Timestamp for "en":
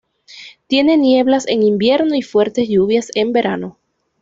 1.47-1.61, 3.13-3.31